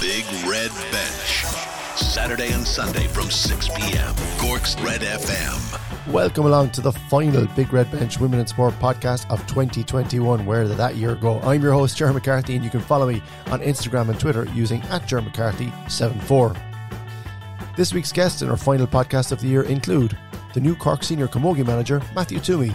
[0.00, 1.44] Big Red Bench.
[1.94, 4.14] Saturday and Sunday from 6 p.m.
[4.38, 6.10] Cork's Red FM.
[6.10, 10.64] Welcome along to the final Big Red Bench Women in Sport podcast of 2021, where
[10.64, 11.38] did that year go?
[11.40, 14.80] I'm your host, Jerry McCarthy, and you can follow me on Instagram and Twitter using
[14.84, 16.56] at Jerry McCarthy74.
[17.76, 20.16] This week's guests in our final podcast of the year include
[20.54, 22.74] the new Cork senior camogie manager, Matthew Twomey,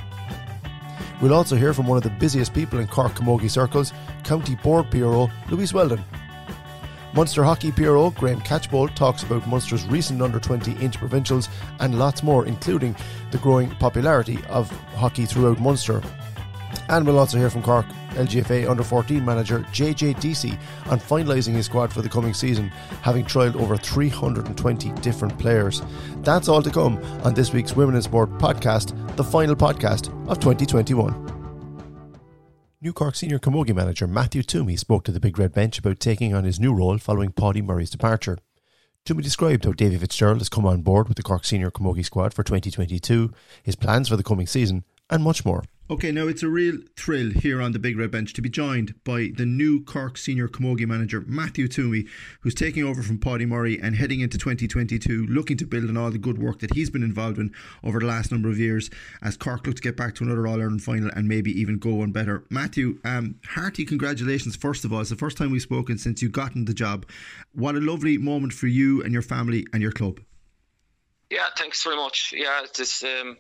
[1.21, 4.91] We'll also hear from one of the busiest people in Cork camogie circles, County Board
[4.91, 6.03] PRO Louise Weldon.
[7.15, 11.47] Munster Hockey PRO Graham Catchpole talks about Munster's recent under 20 interprovincials
[11.79, 12.93] and lots more, including
[13.31, 16.01] the growing popularity of hockey throughout Munster.
[16.89, 21.67] And we'll also hear from Cork LGFA under 14 manager JJ Deasy on finalising his
[21.67, 22.67] squad for the coming season,
[23.01, 25.81] having trialled over 320 different players.
[26.17, 30.39] That's all to come on this week's Women in Sport podcast, the final podcast of
[30.39, 31.34] 2021.
[32.85, 36.35] New Cork senior camogie manager Matthew Twomey spoke to the Big Red Bench about taking
[36.35, 38.37] on his new role following Paddy Murray's departure.
[39.03, 42.31] Twomey described how Davy Fitzgerald has come on board with the Cork senior camogie squad
[42.31, 43.33] for 2022,
[43.63, 45.63] his plans for the coming season, and much more.
[45.87, 48.95] Okay, now it's a real thrill here on the Big Red Bench to be joined
[49.03, 52.09] by the new Cork senior camogie manager, Matthew Twomey,
[52.41, 56.09] who's taking over from Paddy Murray and heading into 2022, looking to build on all
[56.09, 58.89] the good work that he's been involved in over the last number of years
[59.21, 61.93] as Cork look to get back to another All Ireland final and maybe even go
[61.93, 62.45] one better.
[62.49, 65.01] Matthew, um, hearty congratulations, first of all.
[65.01, 67.05] It's the first time we've spoken since you've gotten the job.
[67.53, 70.19] What a lovely moment for you and your family and your club.
[71.29, 72.33] Yeah, thanks very much.
[72.37, 73.37] Yeah, it's um,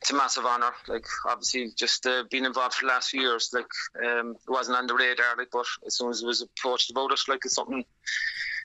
[0.00, 0.72] it's a massive honour.
[0.88, 3.66] Like obviously, just uh, being involved for the last few years, like
[4.04, 5.36] um, it wasn't on the radar.
[5.36, 7.84] Like, but as soon as it was approached about it, like it's something.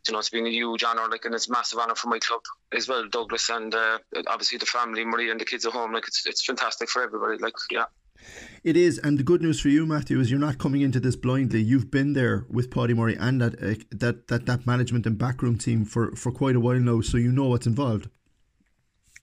[0.07, 2.19] You know, it's been a huge honour, like, and it's a massive honour for my
[2.19, 5.93] club as well, Douglas, and uh, obviously the family, Marie, and the kids at home.
[5.93, 7.39] Like, it's it's fantastic for everybody.
[7.39, 7.85] Like, yeah.
[8.63, 11.15] It is, and the good news for you, Matthew, is you're not coming into this
[11.15, 11.61] blindly.
[11.61, 15.57] You've been there with Paddy Murray and that uh, that that that management and backroom
[15.57, 18.07] team for for quite a while now, so you know what's involved.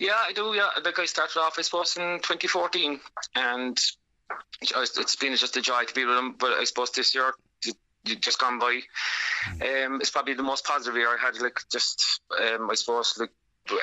[0.03, 0.53] Yeah, I do.
[0.53, 2.99] Yeah, like I started off, I suppose, in 2014,
[3.37, 3.78] and
[4.60, 6.34] it's been just a joy to be with them.
[6.37, 7.32] But I suppose this year,
[8.04, 8.81] just gone by,
[9.60, 11.41] um, it's probably the most positive year I had.
[11.41, 13.31] Like just, um, I suppose, like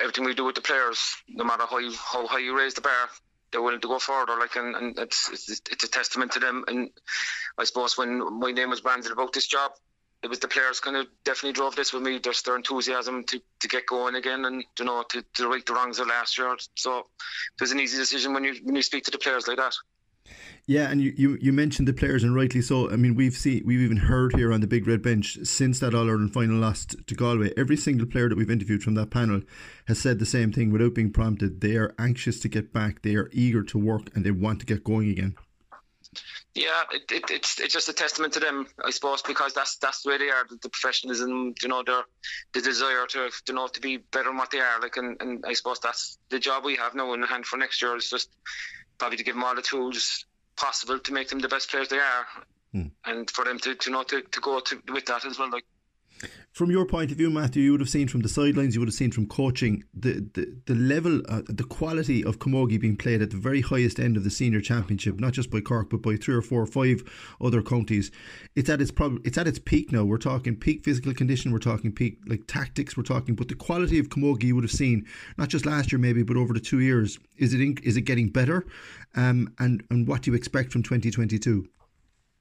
[0.01, 2.81] everything we do with the players, no matter how you, how high you raise the
[2.81, 3.09] bar,
[3.53, 4.37] they're willing to go further.
[4.37, 6.65] Like, and, and it's, it's it's a testament to them.
[6.67, 6.89] And
[7.57, 9.71] I suppose when my name was branded about this job,
[10.21, 12.19] it was the players kind of definitely drove this with me.
[12.19, 15.73] Just their enthusiasm to, to get going again and you know to, to right the
[15.73, 16.55] wrongs of last year.
[16.75, 19.57] So it was an easy decision when you when you speak to the players like
[19.57, 19.75] that.
[20.67, 22.91] Yeah, and you, you, you mentioned the players, and rightly so.
[22.91, 25.95] I mean, we've seen we've even heard here on the Big Red Bench since that
[25.95, 27.51] All Ireland final lost to Galway.
[27.57, 29.41] Every single player that we've interviewed from that panel
[29.87, 31.61] has said the same thing without being prompted.
[31.61, 33.01] They are anxious to get back.
[33.01, 35.35] They are eager to work, and they want to get going again.
[36.55, 40.01] Yeah, it, it, it's it's just a testament to them, I suppose, because that's that's
[40.01, 40.45] the way they are.
[40.49, 42.03] The, the professionalism, you know, their
[42.53, 44.81] the desire to you know to be better than what they are.
[44.81, 47.81] Like, and, and I suppose that's the job we have now in hand for next
[47.81, 48.29] year is just
[48.97, 50.25] probably to give them all the tools
[50.55, 52.25] possible to make them the best players they are,
[52.73, 52.87] hmm.
[53.05, 55.51] and for them to, to you know to, to go to, with that as well.
[55.51, 55.65] Like.
[56.51, 58.89] From your point of view, Matthew, you would have seen from the sidelines, you would
[58.89, 63.21] have seen from coaching the the, the level, uh, the quality of camogie being played
[63.21, 66.17] at the very highest end of the senior championship, not just by Cork but by
[66.17, 67.01] three or four or five
[67.39, 68.11] other counties.
[68.55, 70.03] It's at its prob- it's at its peak now.
[70.03, 71.51] We're talking peak physical condition.
[71.51, 72.97] We're talking peak like tactics.
[72.97, 75.05] We're talking, but the quality of camogie you would have seen
[75.37, 77.17] not just last year maybe, but over the two years.
[77.37, 78.65] Is it in, is it getting better?
[79.15, 81.69] Um, and and what do you expect from twenty twenty two?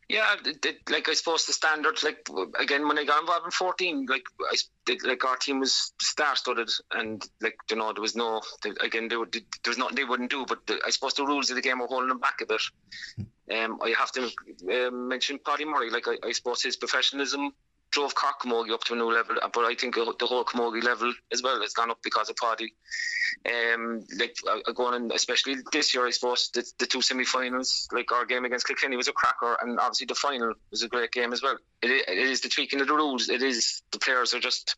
[0.09, 2.27] Yeah, it, it, like I suppose the standard, like
[2.59, 6.71] again when I got involved in fourteen, like I did, like our team was star-studded,
[6.93, 8.41] and like you know there was no
[8.81, 11.57] again there, there was nothing they wouldn't do, but the, I suppose the rules of
[11.57, 12.63] the game were holding them back a bit.
[13.55, 14.31] Um, I have to
[14.71, 17.53] uh, mention Paddy Murray, like I, I suppose his professionalism
[17.91, 21.13] drove Cork Camogie up to a new level, but I think the whole Camogie level
[21.33, 22.75] as well has gone up because of Paddy.
[23.47, 28.11] Um, like uh, going in, especially this year, I suppose the, the two semi-finals, like
[28.13, 31.33] our game against Kilkenny was a cracker, and obviously the final was a great game
[31.33, 31.57] as well.
[31.83, 33.29] It, it is the tweaking of the rules.
[33.29, 34.77] It is the players are just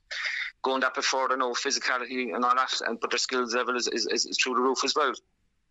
[0.62, 3.88] going that bit further, no physicality and all that, and but their skills level is,
[3.88, 5.12] is, is through the roof as well.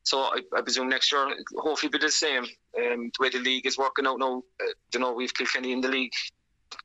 [0.03, 1.27] So I, I, presume next year,
[1.57, 2.43] hopefully, be the same.
[2.43, 5.81] Um, the way the league is working out now, uh, you know, we've Kilkenny in
[5.81, 6.13] the league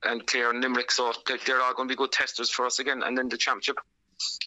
[0.03, 1.13] and Clare and Limerick, so
[1.47, 3.03] they're all going to be good testers for us again.
[3.03, 3.79] And then the championship.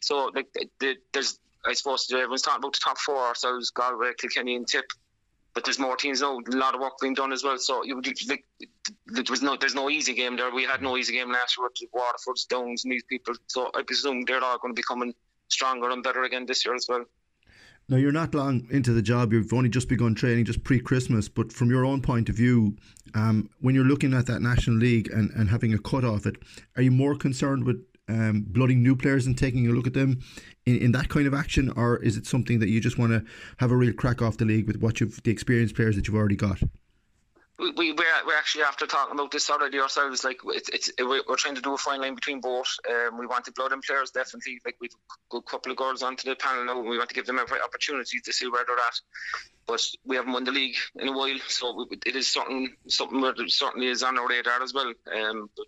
[0.02, 0.48] So like
[0.80, 4.86] there's, I suppose everyone's talking about the top four ourselves: Galway, Kilkenny, and Tip.
[5.54, 6.38] But there's more teams now.
[6.38, 7.58] A lot of work being done as well.
[7.58, 8.46] So you like
[9.08, 10.54] there was no there's no easy game there.
[10.54, 13.34] We had no easy game last year with Waterford, Stones, and these people.
[13.48, 15.16] So I presume they're all going to be coming
[15.48, 17.06] stronger and better again this year as well.
[17.90, 19.32] Now, you're not long into the job.
[19.32, 21.30] You've only just begun training, just pre Christmas.
[21.30, 22.76] But from your own point of view,
[23.14, 26.36] um, when you're looking at that National League and, and having a cut off it,
[26.76, 30.20] are you more concerned with um, blooding new players and taking a look at them
[30.66, 31.72] in, in that kind of action?
[31.78, 33.24] Or is it something that you just want to
[33.60, 36.18] have a real crack off the league with what you've the experienced players that you've
[36.18, 36.60] already got?
[37.60, 40.24] We, we we're, we're actually after talking about this already ourselves.
[40.24, 42.68] Like it's, it's we're, trying to do a fine line between both.
[42.90, 44.60] Um, we want to blood in players definitely.
[44.64, 44.92] Like we've
[45.30, 46.80] got a couple of girls onto the panel now.
[46.80, 49.00] We want to give them every opportunity to see where they're at.
[49.66, 53.36] But we haven't won the league in a while, so it is something something that
[53.48, 54.94] certainly is on our radar as well.
[55.14, 55.66] Um, but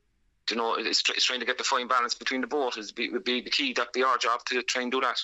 [0.51, 2.77] you know, it's, it's trying to get the fine balance between the both.
[2.77, 3.73] Is be, would be the key.
[3.73, 5.19] That'd be our job to try and do that.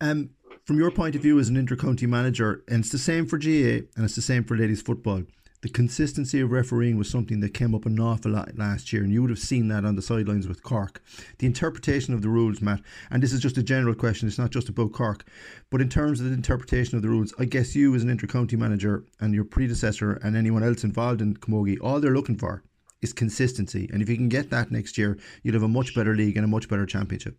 [0.00, 0.30] Um,
[0.64, 3.86] from your point of view as an inter-county manager, and it's the same for GAA
[3.96, 5.22] and it's the same for ladies football.
[5.62, 9.10] The consistency of refereeing was something that came up an awful lot last year, and
[9.10, 11.02] you would have seen that on the sidelines with Cork.
[11.38, 14.50] The interpretation of the rules, Matt, and this is just a general question, it's not
[14.50, 15.24] just about Cork,
[15.70, 18.56] but in terms of the interpretation of the rules, I guess you as an inter-county
[18.56, 22.62] manager and your predecessor and anyone else involved in Camogie, all they're looking for
[23.00, 23.88] is consistency.
[23.92, 26.44] And if you can get that next year, you'll have a much better league and
[26.44, 27.38] a much better championship.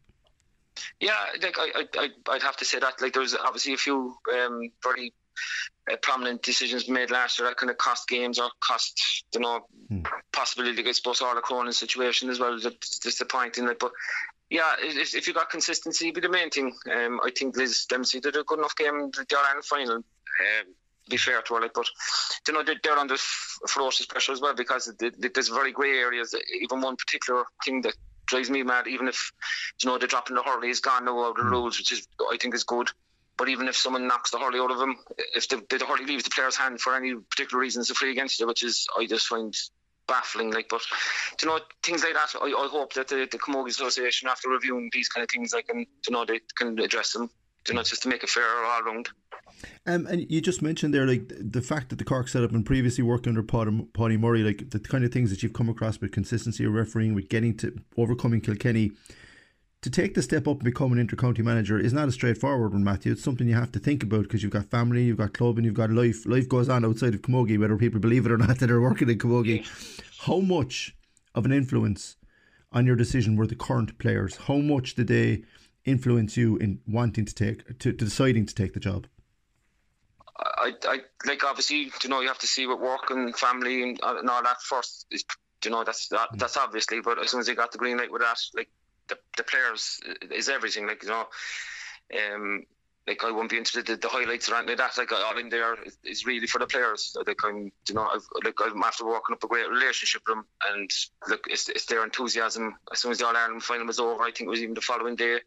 [1.00, 3.02] Yeah, like I, I, I'd have to say that.
[3.02, 5.14] Like there was obviously a few um, very
[5.92, 9.66] uh, prominent decisions made last year that kind of cost games or cost, you know,
[9.90, 10.02] hmm.
[10.32, 12.60] possibility to get supposed all the Cronin situation as well.
[12.60, 13.66] That's disappointing.
[13.66, 13.92] Like, but
[14.50, 16.74] yeah, if, if you got consistency, be the main thing.
[16.92, 19.96] Um, I think Liz Dempsey did a good enough game in the Ireland final.
[19.96, 20.74] Um,
[21.10, 21.88] be fair to her, like, but
[22.48, 23.16] you know they're under
[23.68, 26.36] ferocious pressure as well because there's very grey areas.
[26.62, 27.96] Even one particular thing that
[28.28, 28.88] drives me mad.
[28.88, 29.32] Even if
[29.82, 31.50] you know they're dropping the hurley is gone now out of the hmm.
[31.50, 32.90] rules, which is I think is good.
[33.38, 34.98] But even if someone knocks the hurley out of him,
[35.36, 38.12] if the, the hurley leaves the player's hand for any particular reason, it's a free
[38.12, 39.56] against you, which is I just find
[40.08, 40.52] baffling.
[40.52, 40.82] Like, but
[41.42, 42.34] you know things like that.
[42.42, 45.68] I, I hope that the, the Camogie Association, after reviewing these kind of things, like,
[45.68, 47.30] can you know they can address them.
[47.70, 49.10] You know, just to make it fair all round.
[49.86, 52.66] Um, and you just mentioned there, like the fact that the Cork set up and
[52.66, 56.12] previously worked under Paddy Murray, like the kind of things that you've come across with
[56.12, 58.92] consistency of refereeing, with getting to overcoming Kilkenny.
[59.84, 62.84] To take the step up and become an intercounty manager is not a straightforward one,
[62.84, 63.12] Matthew.
[63.12, 65.66] It's something you have to think about because you've got family, you've got club, and
[65.66, 66.26] you've got life.
[66.26, 69.10] Life goes on outside of Camogie, whether people believe it or not that are working
[69.10, 69.66] in Camogie.
[70.26, 70.96] How much
[71.36, 72.18] of an influence
[72.72, 74.36] on your decision were the current players?
[74.36, 75.44] How much did they
[75.88, 79.08] influence you in wanting to take to, to deciding to take the job?
[80.40, 84.00] I, I like obviously you know you have to see what work and family and,
[84.04, 85.08] uh, and all that first.
[85.10, 85.26] Is,
[85.66, 86.40] you know that's that, mm.
[86.40, 88.70] that's obviously, but as soon as they got the green light with that, like
[89.08, 90.00] the, the players
[90.32, 90.86] is everything.
[90.86, 91.28] Like you know,
[92.16, 92.64] um,
[93.08, 94.98] like I won't be interested in the highlights or anything like that.
[94.98, 97.16] Like all in there is, is really for the players.
[97.26, 100.46] Like I'm, you know, I've, like I'm after working up a great relationship with them,
[100.70, 100.90] and
[101.28, 102.76] look, it's, it's their enthusiasm.
[102.92, 104.82] As soon as the All Ireland final was over, I think it was even the
[104.82, 105.40] following day,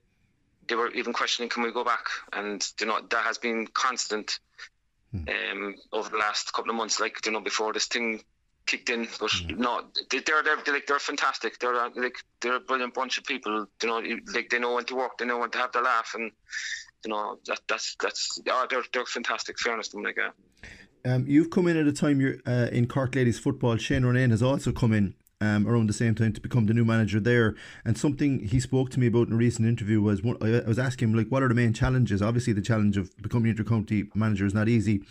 [0.70, 2.06] they were even questioning, can we go back?
[2.32, 4.38] And you know that has been constant
[5.12, 5.24] Hmm.
[5.28, 8.22] um, over the last couple of months, like you know, before this thing
[8.66, 9.08] kicked in.
[9.18, 9.58] But mm.
[9.58, 11.58] no, they, they're they're like they're fantastic.
[11.58, 13.66] They're like they're a brilliant bunch of people.
[13.82, 14.00] You know,
[14.32, 16.30] like they know when to work, they know when to have their laugh, and
[17.04, 19.58] you know that that's that's oh, they're they're fantastic.
[19.58, 20.18] Fairness to them, like.
[20.18, 20.30] Uh,
[21.02, 23.78] um, you've come in at a time you're uh, in Cork ladies football.
[23.78, 26.84] Shane Ronayne has also come in um, around the same time to become the new
[26.84, 27.54] manager there.
[27.84, 31.10] And something he spoke to me about in a recent interview was I was asking
[31.10, 32.22] him like, what are the main challenges?
[32.22, 35.02] Obviously, the challenge of becoming intercounty manager is not easy,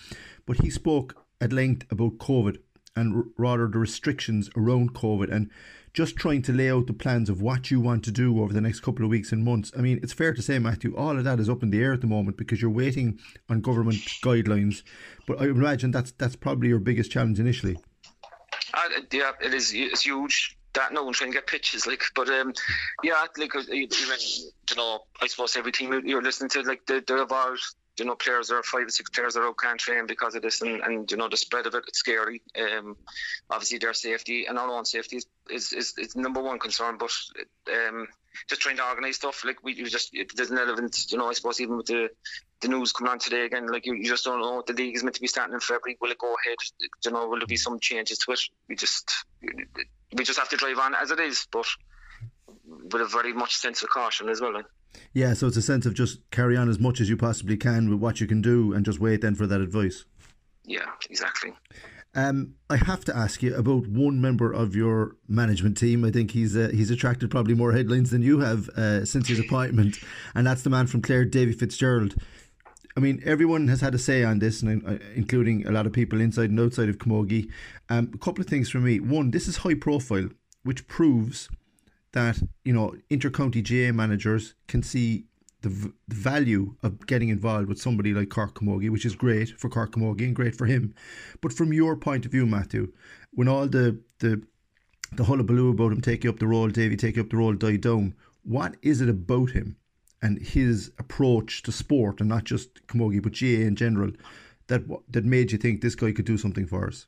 [0.46, 2.58] but he spoke at length about COVID
[2.96, 5.50] and r- rather the restrictions around COVID and
[5.94, 8.62] just trying to lay out the plans of what you want to do over the
[8.62, 9.72] next couple of weeks and months.
[9.76, 11.94] I mean, it's fair to say, Matthew, all of that is up in the air
[11.94, 14.84] at the moment because you're waiting on government guidelines.
[15.26, 17.78] But I imagine that's that's probably your biggest challenge initially.
[18.86, 19.72] Uh, yeah, it is.
[19.74, 20.56] It's huge.
[20.74, 22.54] That no one trying to get pitches, like, but um,
[23.04, 27.00] yeah, like uh, even you know, I suppose every team you're listening to, like, they,
[27.00, 27.64] they're evolved
[28.00, 30.62] you know, players are five or six players are out can't train because of this,
[30.62, 32.42] and, and you know the spread of it, it's scary.
[32.58, 32.96] Um,
[33.50, 37.12] obviously their safety and our own safety is is, is, is number one concern, but
[37.72, 38.08] um,
[38.48, 41.34] just trying to organise stuff like we just it, there's an element, you know, I
[41.34, 42.10] suppose even with the
[42.62, 45.04] the news coming on today again, like you, you just don't know the league is
[45.04, 45.98] meant to be starting in February.
[46.02, 46.58] Will it go ahead?
[47.06, 47.60] You know, will there be mm.
[47.60, 48.42] some changes to it?
[48.68, 49.26] We just
[50.14, 51.66] we just have to drive on as it is, but
[52.66, 54.54] with a very much sense of caution as well.
[54.54, 54.66] Like.
[55.14, 57.90] Yeah, so it's a sense of just carry on as much as you possibly can
[57.90, 60.06] with what you can do, and just wait then for that advice.
[60.66, 61.54] Yeah, exactly.
[62.16, 66.04] Um, I have to ask you about one member of your management team.
[66.04, 69.40] I think he's uh, he's attracted probably more headlines than you have uh, since his
[69.40, 69.98] appointment,
[70.36, 72.16] and that's the man from Clare, Davy Fitzgerald.
[72.98, 75.94] I mean, everyone has had a say on this, and uh, including a lot of
[75.94, 77.50] people inside and outside of Camogie.
[77.90, 79.00] Um, a couple of things for me.
[79.00, 80.30] One, this is high profile,
[80.64, 81.48] which proves
[82.14, 85.26] that you know intercounty GAA managers can see
[85.62, 89.50] the, v- the value of getting involved with somebody like Cork Camogie, which is great
[89.60, 90.94] for Cork Camogie and great for him.
[91.42, 92.92] But from your point of view, Matthew,
[93.32, 94.42] when all the the
[95.12, 98.14] the hullabaloo about him taking up the role, Davy taking up the role, died down,
[98.44, 99.76] what is it about him
[100.22, 104.12] and his approach to sport, and not just Camogie, but GAA in general,
[104.68, 107.06] that that made you think this guy could do something for us?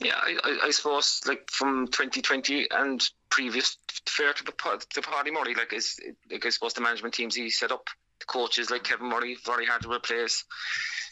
[0.00, 3.76] Yeah, I, I, suppose like from 2020 and previous
[4.08, 4.52] fair to the
[4.90, 5.98] to Paddy Murray, like is
[6.30, 7.88] like I suppose the management teams he set up,
[8.20, 10.44] the coaches like Kevin Murray, very hard to replace.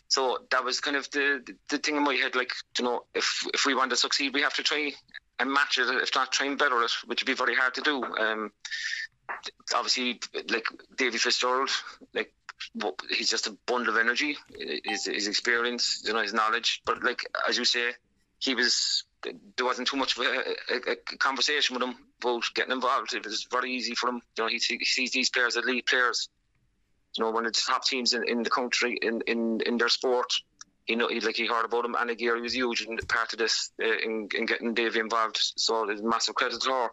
[0.08, 3.46] So that was kind of the the thing in my head, like you know, if
[3.54, 4.92] if we want to succeed, we have to try
[5.38, 7.80] and match it, if not try and better it, which would be very hard to
[7.82, 8.04] do.
[8.04, 8.52] Um,
[9.74, 11.70] obviously, like Davy Fitzgerald,
[12.14, 12.32] like
[13.10, 14.36] he's just a bundle of energy,
[14.84, 16.82] his, his experience, you know, his knowledge.
[16.86, 17.92] But like as you say,
[18.38, 19.04] he was
[19.56, 23.14] there wasn't too much of a, a, a, conversation with him about getting involved.
[23.14, 24.20] It was very easy for him.
[24.36, 26.28] You know, he, he sees these players as elite players.
[27.16, 29.88] You know, one of the top teams in, in the country in, in, in their
[29.88, 30.32] sport.
[30.86, 31.96] You know, he like he heard about him.
[31.98, 35.38] Anna Geary was huge in part of this uh, in, in getting Davy involved.
[35.56, 36.88] So there's massive credit to her.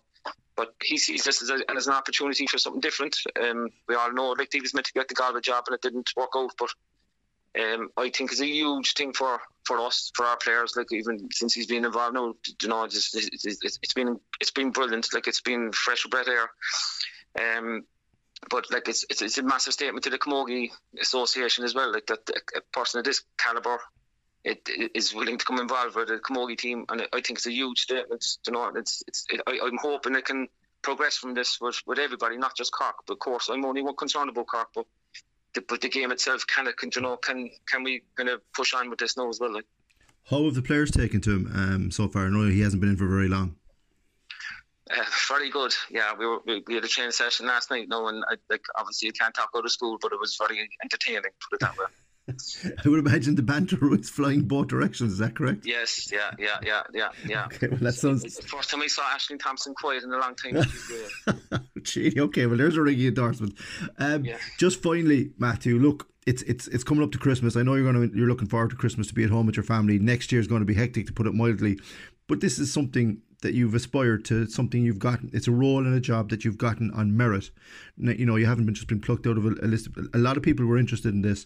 [0.55, 3.17] But he sees this as, a, as an opportunity for something different.
[3.41, 5.81] Um, we all know like he was meant to get the Galway job and it
[5.81, 6.51] didn't work out.
[6.57, 6.69] But
[7.59, 10.73] um, I think is a huge thing for, for us, for our players.
[10.75, 14.71] Like even since he's been involved now, you know, it's, it's, it's been it's been
[14.71, 15.13] brilliant.
[15.13, 16.49] Like it's been fresh breath air.
[17.39, 17.83] Um,
[18.49, 21.91] but like it's, it's, it's a massive statement to the Camogie Association as well.
[21.91, 23.79] Like that a, person of this caliber
[24.43, 27.47] it, it is willing to come involved with the Camogie team, and I think it's
[27.47, 28.25] a huge statement.
[28.45, 29.25] You know, it's it's.
[29.29, 30.47] It, I, I'm hoping it can
[30.81, 32.95] progress from this with, with everybody, not just Cork.
[33.07, 34.85] But of course, I'm only one concerned about Cork, but
[35.53, 38.41] the, but the game itself kind of can you know can can we kind of
[38.53, 39.53] push on with this now as well?
[39.53, 39.65] Like?
[40.29, 42.25] How have the players taken to him um, so far?
[42.25, 43.55] I know he hasn't been in for very long.
[44.89, 45.73] Uh, very good.
[45.89, 47.87] Yeah, we were we, we had a training session last night.
[47.89, 50.69] No, and I, like obviously you can't talk out of school, but it was very
[50.83, 51.31] entertaining.
[51.49, 51.85] Put it that way.
[52.85, 55.13] I would imagine the banter was flying both directions.
[55.13, 55.65] Is that correct?
[55.65, 56.09] Yes.
[56.11, 56.31] Yeah.
[56.39, 56.57] Yeah.
[56.63, 56.83] Yeah.
[56.93, 57.09] Yeah.
[57.25, 57.45] Yeah.
[57.53, 57.67] Okay.
[57.67, 58.23] Well, that sounds.
[58.23, 60.55] It's the first time I saw Ashling Thompson quiet in a long time.
[61.83, 62.45] Gee, okay.
[62.45, 63.57] Well, there's a ringing endorsement.
[63.97, 64.37] Um, yeah.
[64.59, 65.77] Just finally, Matthew.
[65.79, 67.55] Look, it's it's it's coming up to Christmas.
[67.55, 69.63] I know you're to you're looking forward to Christmas to be at home with your
[69.63, 69.99] family.
[69.99, 71.79] Next year is going to be hectic, to put it mildly.
[72.27, 75.29] But this is something that you've aspired to, something you've gotten.
[75.33, 77.51] It's a role and a job that you've gotten on merit.
[77.97, 79.87] You know, you haven't been just been plucked out of a, a list.
[79.87, 81.45] Of, a lot of people were interested in this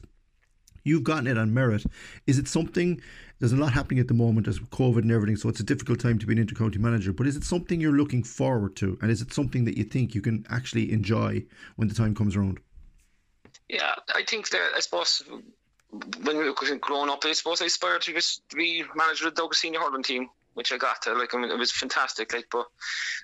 [0.87, 1.85] You've gotten it on merit.
[2.25, 3.01] Is it something?
[3.39, 5.99] There's a lot happening at the moment as COVID and everything, so it's a difficult
[5.99, 7.13] time to be an intercounty manager.
[7.13, 10.15] But is it something you're looking forward to, and is it something that you think
[10.15, 11.43] you can actually enjoy
[11.75, 12.59] when the time comes around?
[13.69, 15.23] Yeah, I think that I suppose
[16.23, 19.41] when we were growing up, I suppose I aspired to, to be manager of the
[19.41, 21.05] Douglas senior hurling team, which I got.
[21.05, 22.33] Like I mean, it was fantastic.
[22.33, 22.65] Like, but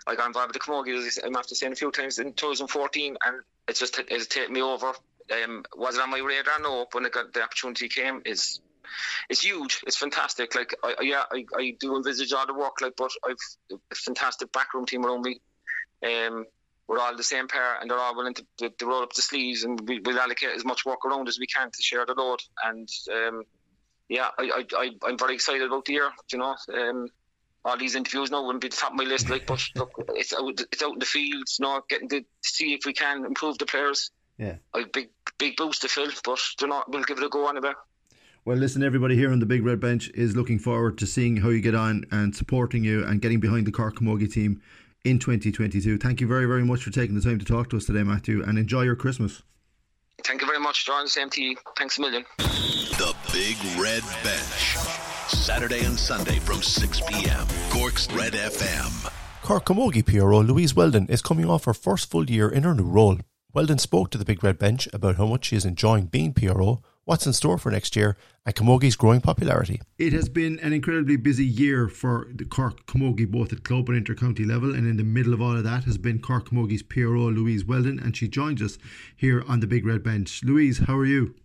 [0.06, 1.26] like I got involved with the Camogie.
[1.26, 4.94] I'm after saying a few times in 2014, and it's just it's taken me over
[5.32, 6.60] um, was it on my radar?
[6.62, 8.60] No, when got, the opportunity came, is
[9.30, 9.82] it's huge.
[9.88, 10.56] It's fantastic.
[10.56, 13.38] Like, I, yeah, I, I do envisage all the work, like, but I've
[13.72, 15.42] a fantastic backroom team around me.
[16.06, 16.46] Um,
[16.88, 19.22] we're all the same pair, and they're all willing to, to, to roll up the
[19.22, 22.14] sleeves, and we, will allocate as much work around as we can to share the
[22.14, 22.40] load.
[22.64, 23.44] And um,
[24.10, 26.12] yeah, I, I, I, am very excited about the year.
[26.32, 27.08] You know, um,
[27.64, 30.34] all these interviews now wouldn't be the top of my list, like, but look, it's
[30.34, 33.58] out, it's out in the fields, you know, getting to see if we can improve
[33.58, 34.12] the players.
[34.38, 34.56] Yeah.
[34.74, 37.74] A big big boost to fill, but do not we'll give it a go anyway.
[38.46, 41.50] Well, listen, everybody here on the Big Red Bench is looking forward to seeing how
[41.50, 44.62] you get on and supporting you and getting behind the Cork Camogie team
[45.06, 45.98] in 2022.
[45.98, 48.44] Thank you very, very much for taking the time to talk to us today, Matthew,
[48.44, 49.44] and enjoy your Christmas.
[50.26, 51.08] Thank you very much, John.
[51.08, 51.56] Same to you.
[51.78, 52.26] Thanks a million.
[52.38, 54.78] The Big Red Bench.
[55.28, 57.48] Saturday and Sunday from 6 p.m.
[57.70, 59.10] Cork's Red FM.
[59.42, 62.84] Cork Camogie PRO Louise Weldon is coming off her first full year in her new
[62.84, 63.20] role.
[63.54, 66.82] Weldon spoke to the Big Red Bench about how much she is enjoying being PRO,
[67.04, 68.18] what's in store for next year,
[68.48, 69.80] and Camogie's growing popularity.
[70.00, 74.04] It has been an incredibly busy year for the Cork Camogie, both at club and
[74.04, 77.30] intercounty level, and in the middle of all of that has been Cork Camogie's PRO,
[77.30, 78.80] Louise Weldon, and she joins us
[79.16, 80.44] here on the Big Red Bench.
[80.44, 81.36] Louise, how are you?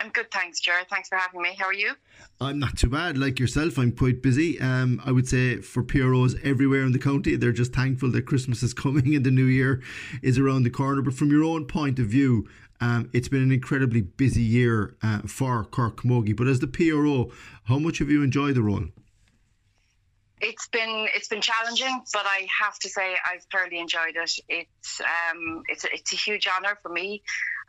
[0.00, 0.88] I'm good, thanks, Jared.
[0.88, 1.54] Thanks for having me.
[1.58, 1.92] How are you?
[2.40, 3.18] I'm not too bad.
[3.18, 4.58] Like yourself, I'm quite busy.
[4.58, 8.62] Um, I would say for PROs everywhere in the county, they're just thankful that Christmas
[8.62, 9.82] is coming and the new year
[10.22, 11.02] is around the corner.
[11.02, 12.48] But from your own point of view,
[12.80, 16.34] um, it's been an incredibly busy year uh, for Cork Camogie.
[16.34, 17.30] But as the PRO,
[17.64, 18.86] how much have you enjoyed the role?
[20.40, 24.32] It's been it's been challenging, but I have to say I've thoroughly enjoyed it.
[24.48, 27.22] It's um, it's it's a huge honour for me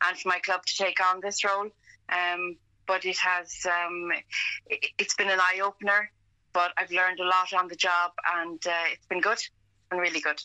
[0.08, 1.68] and for my club to take on this role.
[2.12, 4.12] Um, but it has um,
[4.68, 6.12] it, has been an eye opener.
[6.54, 9.34] But I've learned a lot on the job, and uh, it's been good.
[9.34, 9.50] It's
[9.92, 10.42] really good.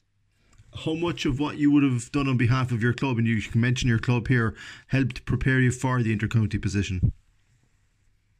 [0.84, 3.40] how much of what you would have done on behalf of your club, and you
[3.42, 4.54] can mention your club here,
[4.88, 7.12] helped prepare you for the intercounty position?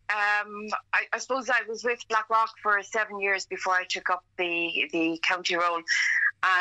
[0.08, 4.24] Um, I, I, suppose I was with Blackrock for seven years before I took up
[4.38, 5.82] the the county role,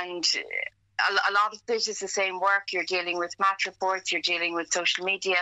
[0.02, 0.26] and
[1.00, 2.74] a, a lot of this is the same work.
[2.74, 5.38] You're dealing with match reports, you're dealing with social media.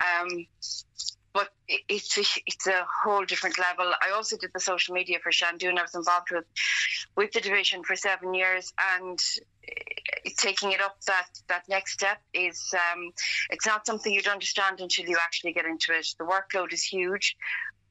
[0.00, 0.46] Um,
[1.32, 3.92] but it's a, it's a whole different level.
[4.02, 5.78] I also did the social media for Shandon.
[5.78, 6.44] I was involved with
[7.16, 9.18] with the division for seven years, and
[10.38, 13.12] taking it up that that next step is um,
[13.50, 16.06] it's not something you'd understand until you actually get into it.
[16.18, 17.36] The workload is huge,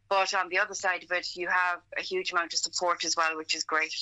[0.10, 3.16] but on the other side of it, you have a huge amount of support as
[3.16, 3.94] well, which is great.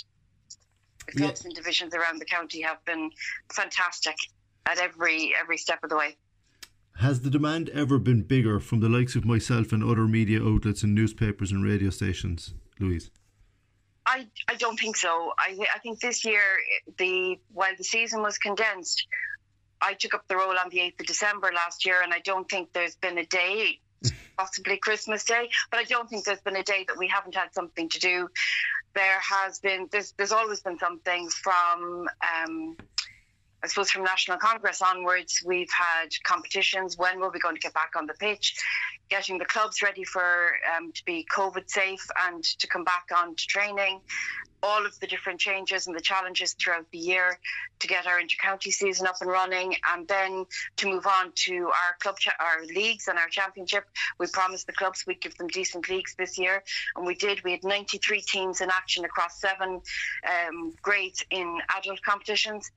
[1.07, 1.47] The clubs yeah.
[1.47, 3.11] and divisions around the county have been
[3.53, 4.15] fantastic
[4.65, 6.17] at every every step of the way.
[6.99, 10.81] Has the demand ever been bigger from the likes of myself and other media outlets
[10.81, 13.11] and newspapers and radio stations, Louise?
[14.07, 15.31] I, I don't think so.
[15.37, 16.41] I, I think this year,
[16.97, 19.05] the while the season was condensed,
[19.79, 22.49] I took up the role on the 8th of December last year, and I don't
[22.49, 23.79] think there's been a day,
[24.37, 27.53] possibly Christmas Day, but I don't think there's been a day that we haven't had
[27.53, 28.27] something to do.
[28.95, 32.07] There has been, there's, there's always been something from
[32.43, 32.77] um,
[33.63, 36.95] I suppose from National Congress onwards, we've had competitions.
[36.97, 38.55] When will we going to get back on the pitch?
[39.09, 43.35] Getting the clubs ready for um, to be COVID safe and to come back on
[43.35, 44.01] to training.
[44.61, 47.39] All of the different changes and the challenges throughout the year
[47.79, 50.45] to get our intercounty season up and running, and then
[50.77, 53.85] to move on to our club, cha- our leagues and our championship.
[54.19, 56.63] We promised the clubs we'd give them decent leagues this year,
[56.95, 57.43] and we did.
[57.43, 59.81] We had 93 teams in action across seven
[60.27, 62.71] um, grades in adult competitions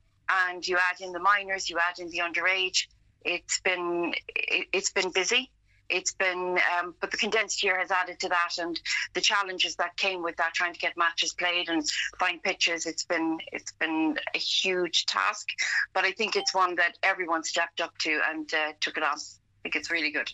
[0.48, 2.86] and you add in the minors, you add in the underage.
[3.24, 5.50] It's been it, has been busy.
[5.88, 8.80] It's been, um, but the condensed year has added to that, and
[9.12, 11.84] the challenges that came with that, trying to get matches played and
[12.18, 12.86] find pitches.
[12.86, 15.48] It's been it's been a huge task,
[15.92, 19.16] but I think it's one that everyone stepped up to and uh, took it on.
[19.16, 20.30] I think it's really good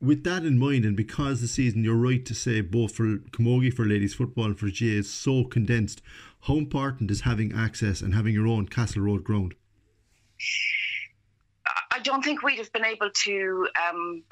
[0.00, 3.74] with that in mind, and because the season, you're right to say, both for Camogie,
[3.74, 6.02] for ladies football, and for GAA is so condensed,
[6.48, 9.54] how important is having access and having your own Castle Road ground?
[11.92, 14.22] I don't think we'd have been able to um,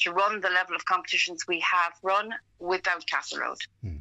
[0.00, 3.58] to run the level of competitions we have run without Castle Road.
[3.82, 3.96] Hmm.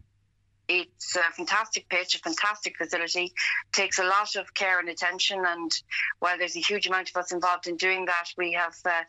[0.67, 3.33] It's a fantastic pitch, a fantastic facility.
[3.73, 5.71] Takes a lot of care and attention, and
[6.19, 9.03] while there's a huge amount of us involved in doing that, we have uh,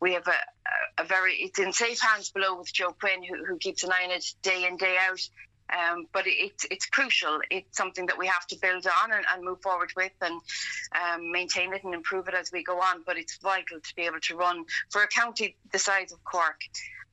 [0.00, 3.58] we have a, a, very it's in safe hands below with Joe Quinn who, who
[3.58, 5.20] keeps an eye on it day in day out
[5.72, 7.40] um, but it, it's crucial.
[7.50, 10.40] It's something that we have to build on and, and move forward with and
[10.94, 13.02] um, maintain it and improve it as we go on.
[13.06, 16.60] But it's vital to be able to run for a county the size of Cork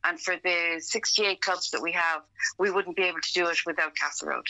[0.04, 2.22] and for the 68 clubs that we have,
[2.60, 4.46] we wouldn't be able to do it without Castle Road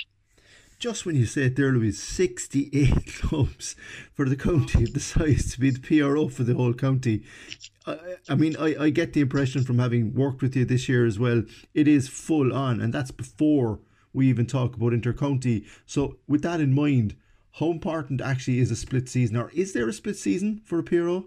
[0.80, 3.76] just when you say it there, Louise, 68 clubs
[4.14, 7.24] for the county of the size to be the PRO for the whole county.
[7.86, 7.98] I,
[8.30, 11.18] I mean, I, I get the impression from having worked with you this year as
[11.18, 11.44] well,
[11.74, 13.80] it is full on, and that's before
[14.18, 15.66] we even talk about intercounty.
[15.86, 17.16] So, with that in mind,
[17.54, 20.84] how important actually is a split season, or is there a split season for a
[20.84, 21.26] PRO?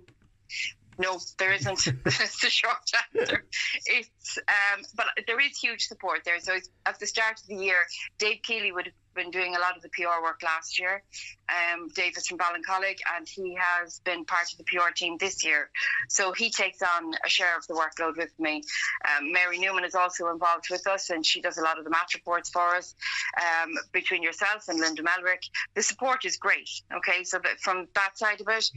[0.99, 1.85] No, there isn't.
[2.05, 2.77] That's the short
[3.19, 3.45] answer.
[3.87, 6.39] It's um, but there is huge support there.
[6.41, 7.87] So at the start of the year,
[8.19, 11.03] Dave Keeley would have been doing a lot of the PR work last year.
[11.49, 15.71] Um, Davis from Ballincollig, and he has been part of the PR team this year.
[16.09, 18.63] So he takes on a share of the workload with me.
[19.05, 21.91] Um, Mary Newman is also involved with us, and she does a lot of the
[21.91, 22.95] match reports for us.
[23.41, 25.43] Um, between yourself and Linda Mellerick,
[25.75, 26.69] the support is great.
[26.95, 28.71] Okay, so that from that side of it,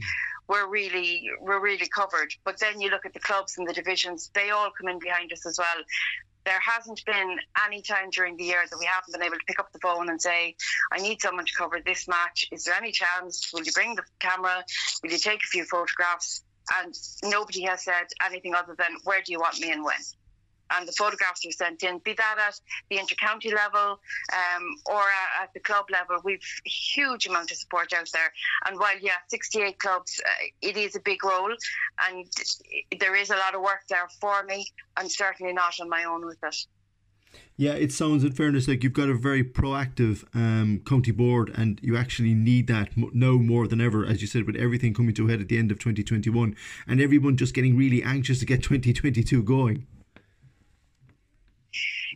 [0.48, 2.34] we're really we're really covered.
[2.44, 5.32] But then you look at the clubs and the divisions; they all come in behind
[5.32, 5.84] us as well.
[6.44, 9.58] There hasn't been any time during the year that we haven't been able to pick
[9.58, 10.56] up the phone and say,
[10.92, 12.44] "I need someone to cover this match.
[12.52, 13.50] Is there any chance?
[13.52, 14.64] Will you bring the camera?
[15.02, 16.44] Will you take a few photographs?"
[16.80, 20.00] And nobody has said anything other than, "Where do you want me and when?"
[20.72, 24.00] And the photographs are sent in, be that at the intercounty level
[24.32, 25.02] um, or
[25.40, 26.20] at the club level.
[26.24, 28.32] We've huge amount of support out there.
[28.66, 30.30] And while, yeah, 68 clubs, uh,
[30.62, 31.54] it is a big role
[32.08, 32.26] and
[32.98, 34.66] there is a lot of work there for me.
[34.96, 36.56] I'm certainly not on my own with it.
[37.56, 41.80] Yeah, it sounds, in fairness, like you've got a very proactive um, county board, and
[41.82, 45.26] you actually need that now more than ever, as you said, with everything coming to
[45.26, 48.62] a head at the end of 2021, and everyone just getting really anxious to get
[48.62, 49.86] 2022 going.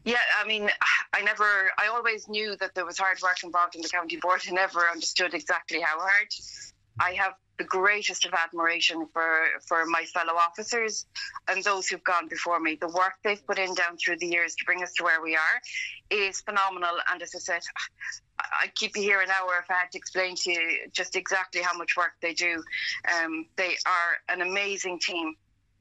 [0.09, 0.71] Yeah, I mean,
[1.13, 1.45] I never,
[1.79, 4.41] I always knew that there was hard work involved in the county board.
[4.49, 6.29] I never understood exactly how hard.
[6.99, 11.05] I have the greatest of admiration for, for my fellow officers
[11.47, 12.79] and those who've gone before me.
[12.81, 15.37] The work they've put in down through the years to bring us to where we
[15.37, 15.61] are
[16.09, 16.97] is phenomenal.
[17.13, 17.61] And as I said,
[18.63, 21.61] I'd keep you here an hour if I had to explain to you just exactly
[21.61, 22.63] how much work they do.
[23.15, 25.35] Um, they are an amazing team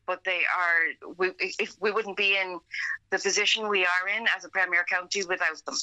[0.08, 2.60] but they are we, if we wouldn't be in
[3.12, 5.76] the position we are in as a premier county without them.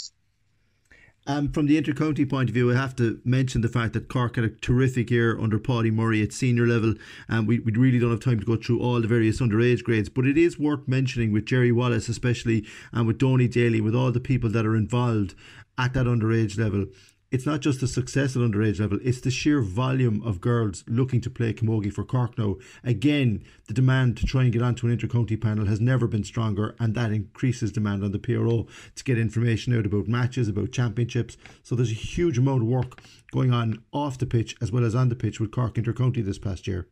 [1.27, 4.37] Um, from the intercounty point of view, I have to mention the fact that Cork
[4.37, 6.95] had a terrific year under Paddy Murray at senior level,
[7.29, 10.11] and we, we really don't have time to go through all the various underage grades.
[10.11, 14.13] But it is worth mentioning with Jerry Wallace, especially, and with Donny Daly, with all
[14.13, 15.35] the people that are involved
[15.79, 16.87] at that underage level
[17.35, 21.21] it's not just the success at underage level, it's the sheer volume of girls looking
[21.21, 22.55] to play camogie for Cork now.
[22.85, 26.77] Again, the demand to try and get onto an intercounty panel has never been stronger,
[26.79, 31.37] and that increases demand on the PRO to get information out about matches, about championships.
[31.65, 33.01] So there's a huge amount of work
[33.33, 36.39] going on off the pitch as well as on the pitch with Cork Intercounty this
[36.39, 36.87] past year.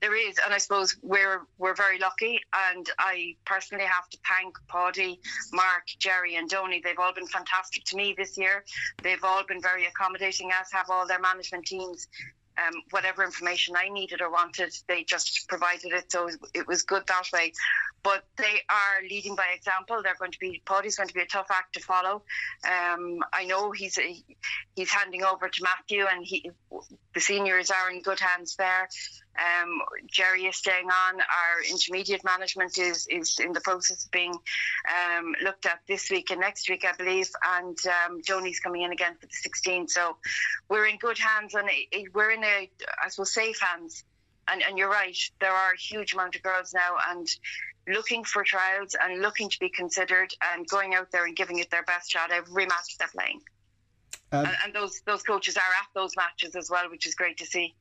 [0.00, 2.40] There is, and I suppose we're we're very lucky.
[2.70, 5.20] And I personally have to thank Paddy,
[5.52, 6.80] Mark, Jerry, and Donny.
[6.82, 8.64] They've all been fantastic to me this year.
[9.02, 12.08] They've all been very accommodating, as have all their management teams
[12.58, 16.10] um, whatever information I needed or wanted, they just provided it.
[16.10, 17.52] So it was good that way.
[18.02, 20.00] But they are leading by example.
[20.02, 22.22] They're going to be Paddy's going to be a tough act to follow.
[22.64, 23.98] Um, I know he's
[24.74, 26.50] he's handing over to Matthew, and he
[27.14, 28.88] the seniors are in good hands there.
[29.38, 31.20] Um, Jerry is staying on.
[31.20, 36.30] Our intermediate management is is in the process of being um, looked at this week
[36.30, 37.30] and next week, I believe.
[37.58, 39.90] And um, Donny's coming in again for the 16th.
[39.90, 40.16] So
[40.68, 41.68] we're in good hands, and
[42.12, 42.70] we're in a
[43.02, 44.04] I suppose safe hands.
[44.52, 45.16] And, and you're right.
[45.40, 47.28] There are a huge amount of girls now, and
[47.86, 51.70] looking for trials and looking to be considered and going out there and giving it
[51.70, 53.40] their best shot every match they're playing.
[54.32, 57.38] Um, and, and, those those coaches are at those matches as well, which is great
[57.38, 57.74] to see.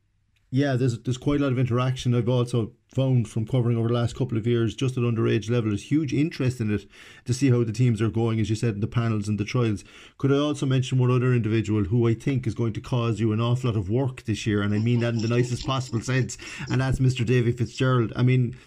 [0.51, 2.15] Yeah, there's there's quite a lot of interaction.
[2.15, 5.69] I've also found from covering over the last couple of years, just at underage level,
[5.69, 6.87] there's huge interest in it
[7.25, 9.45] to see how the teams are going, as you said, in the panels and the
[9.45, 9.83] trials.
[10.17, 13.31] Could I also mention one other individual who I think is going to cause you
[13.31, 16.01] an awful lot of work this year, and I mean that in the nicest possible
[16.01, 16.35] sense,
[16.71, 17.23] and that's Mr.
[17.23, 18.11] Davy Fitzgerald.
[18.15, 18.57] I mean,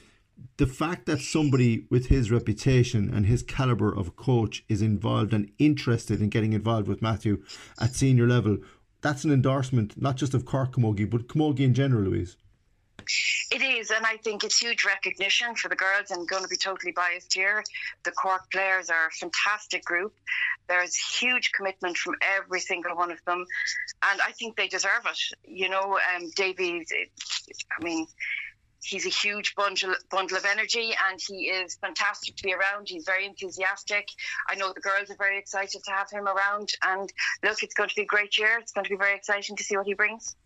[0.59, 5.51] the fact that somebody with his reputation and his caliber of coach is involved and
[5.59, 7.43] interested in getting involved with Matthew
[7.81, 8.59] at senior level,
[9.03, 12.37] that's an endorsement not just of Cork Camogie, but Camogie in general, Louise.
[13.51, 16.11] It is, and I think it's huge recognition for the girls.
[16.11, 17.63] I'm going to be totally biased here.
[18.05, 20.15] The Cork players are a fantastic group.
[20.69, 23.45] There's huge commitment from every single one of them,
[24.11, 25.19] and I think they deserve it.
[25.45, 26.87] You know, um, Davies,
[27.79, 28.07] I mean,
[28.83, 32.89] he's a huge bundle bundle of energy and he is fantastic to be around.
[32.89, 34.09] He's very enthusiastic.
[34.49, 37.89] I know the girls are very excited to have him around and look it's going
[37.89, 38.59] to be a great year.
[38.61, 40.37] It's going to be very exciting to see what he brings.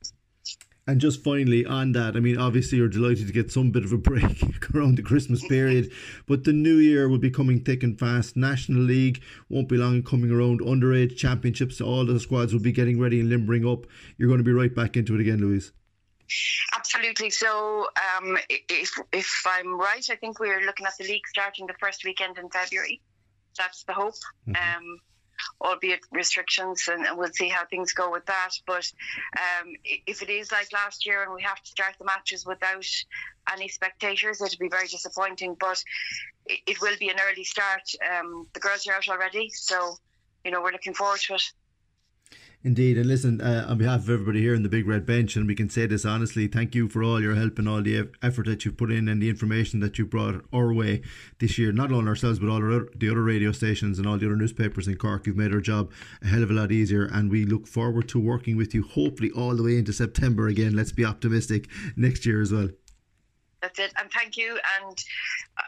[0.88, 3.92] And just finally on that, I mean, obviously you're delighted to get some bit of
[3.92, 5.90] a break around the Christmas period,
[6.28, 8.36] but the new year will be coming thick and fast.
[8.36, 10.60] National League won't be long coming around.
[10.60, 13.86] Underage championships, all the squads will be getting ready and limbering up.
[14.16, 15.72] You're going to be right back into it again, Louise.
[16.74, 17.30] Absolutely.
[17.30, 17.86] So,
[18.16, 22.04] um, if if I'm right, I think we're looking at the league starting the first
[22.04, 23.00] weekend in February.
[23.56, 24.14] That's the hope.
[24.48, 24.56] Mm-hmm.
[24.56, 25.00] Um,
[25.60, 28.50] albeit restrictions, and, we'll see how things go with that.
[28.66, 28.90] But
[29.36, 32.86] um, if it is like last year and we have to start the matches without
[33.52, 35.56] any spectators, it'll be very disappointing.
[35.58, 35.82] But
[36.46, 37.82] it, it will be an early start.
[38.18, 39.96] Um, the girls are out already, so
[40.44, 41.42] you know we're looking forward to it.
[42.64, 45.46] Indeed, and listen, uh, on behalf of everybody here in the Big Red Bench, and
[45.46, 48.46] we can say this honestly, thank you for all your help and all the effort
[48.46, 51.00] that you've put in and the information that you brought our way
[51.38, 51.70] this year.
[51.70, 54.88] Not only ourselves, but all our, the other radio stations and all the other newspapers
[54.88, 55.28] in Cork.
[55.28, 55.92] You've made our job
[56.22, 59.30] a hell of a lot easier, and we look forward to working with you, hopefully
[59.30, 60.74] all the way into September again.
[60.74, 62.70] Let's be optimistic next year as well.
[63.62, 63.92] That's it.
[63.98, 64.58] And thank you.
[64.80, 65.04] And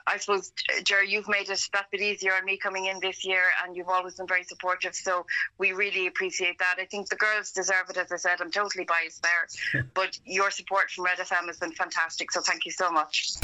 [0.06, 0.52] I suppose,
[0.84, 3.88] Jerry, you've made it that bit easier on me coming in this year, and you've
[3.88, 4.94] always been very supportive.
[4.94, 5.26] So
[5.58, 6.76] we really appreciate that.
[6.78, 7.96] I think the girls deserve it.
[7.96, 11.72] As I said, I'm totally biased there, but your support from Red FM has been
[11.72, 12.30] fantastic.
[12.30, 13.36] So thank you so much.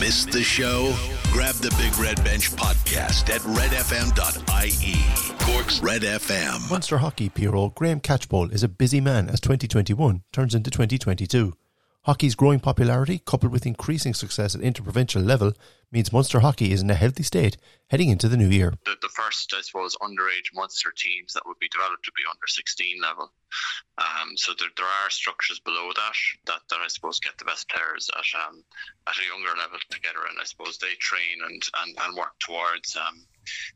[0.00, 0.94] Missed the show?
[1.30, 4.96] Grab the Big Red Bench podcast at redfm.ie.
[5.44, 6.70] Cork's Red FM.
[6.70, 11.52] Munster Hockey PRO Graham Catchpole is a busy man as 2021 turns into 2022.
[12.04, 15.52] Hockey's growing popularity, coupled with increasing success at interprovincial level,
[15.92, 17.58] means Munster hockey is in a healthy state
[17.90, 18.72] heading into the new year.
[18.86, 22.46] The, the, first, I suppose, underage Munster teams that would be developed to be under
[22.46, 23.30] 16 level.
[23.98, 26.14] Um, so there, there are structures below that,
[26.46, 28.64] that that I suppose get the best players at um,
[29.06, 32.96] at a younger level together, and I suppose they train and and, and work towards
[32.96, 33.26] um,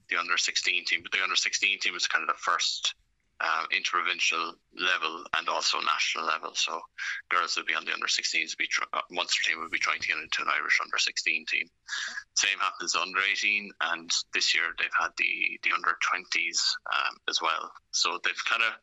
[0.09, 1.01] the under 16 team.
[1.03, 2.95] But the under 16 team is kind of the first
[3.41, 6.55] uh, interprovincial level and also national level.
[6.55, 6.81] So
[7.29, 8.57] girls will be on the under 16s.
[8.57, 11.47] Be tr- uh, Munster team will be trying to get into an Irish under 16
[11.47, 11.69] team.
[12.35, 16.59] Same happens under 18, and this year they've had the the under 20s
[16.93, 17.71] um, as well.
[17.91, 18.75] So they've kind of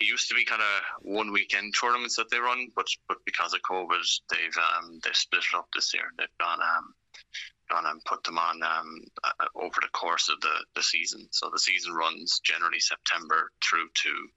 [0.00, 3.54] it used to be kind of one weekend tournaments that they run, but but because
[3.54, 6.04] of COVID, they've um, they've split it up this year.
[6.18, 6.94] They've gone um,
[7.76, 11.28] and put them on um, uh, over the course of the, the season.
[11.30, 14.28] So the season runs generally September through to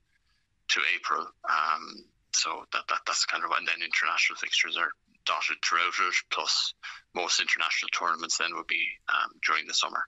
[0.68, 1.26] to April.
[1.48, 4.90] Um, so that, that that's kind of and then international fixtures are
[5.26, 6.14] dotted throughout it.
[6.30, 6.74] Plus,
[7.14, 10.04] most international tournaments then would be um, during the summer.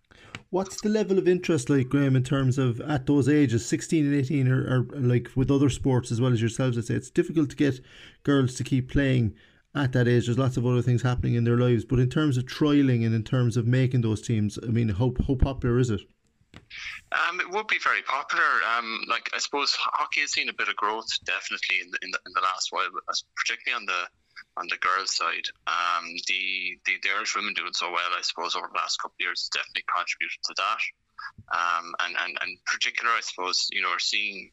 [0.50, 4.14] What's the level of interest like, Graham, in terms of at those ages, 16 and
[4.14, 6.78] 18, or, or like with other sports as well as yourselves?
[6.78, 7.80] I'd say it's difficult to get
[8.22, 9.34] girls to keep playing
[9.74, 10.26] at that age.
[10.26, 13.14] There's lots of other things happening in their lives, but in terms of trialing and
[13.14, 16.00] in terms of making those teams, I mean, how how popular is it?
[17.12, 18.44] Um, it would be very popular.
[18.76, 22.10] Um, like I suppose hockey has seen a bit of growth, definitely in the in
[22.10, 22.88] the, in the last while,
[23.36, 24.08] particularly on the
[24.56, 25.46] on the girls' side.
[25.66, 29.14] Um, the, the the Irish women doing so well, I suppose, over the last couple
[29.14, 30.82] of years, definitely contributed to that.
[31.52, 34.50] Um, and and and particular, I suppose, you know, we're seeing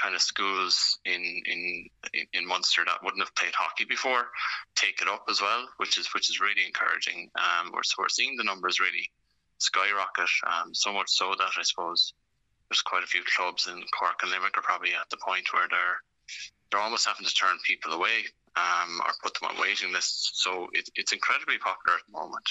[0.00, 1.86] kind of schools in, in
[2.32, 4.28] in Munster that wouldn't have played hockey before
[4.74, 7.30] take it up as well, which is which is really encouraging.
[7.36, 9.10] Um, we're, so we're seeing the numbers really
[9.58, 10.30] skyrocket.
[10.46, 12.14] Um, so much so that I suppose
[12.68, 15.66] there's quite a few clubs in Cork and Limerick are probably at the point where
[15.68, 15.98] they're
[16.70, 18.24] they're almost having to turn people away
[18.56, 20.32] um, or put them on waiting lists.
[20.34, 22.48] So it, it's incredibly popular at the moment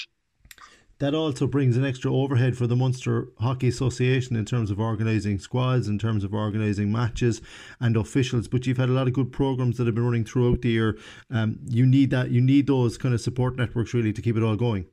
[0.98, 5.38] that also brings an extra overhead for the Munster Hockey Association in terms of organising
[5.38, 7.40] squads, in terms of organising matches
[7.80, 8.48] and officials.
[8.48, 10.98] But you've had a lot of good programs that have been running throughout the year.
[11.30, 12.30] Um, you need that.
[12.30, 14.86] You need those kind of support networks really to keep it all going.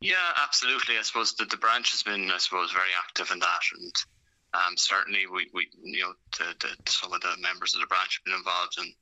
[0.00, 0.98] Yeah, absolutely.
[0.98, 3.92] I suppose that the branch has been, I suppose, very active in that, and
[4.54, 8.20] um, certainly we, we, you know, the, the, some of the members of the branch
[8.20, 8.92] have been involved in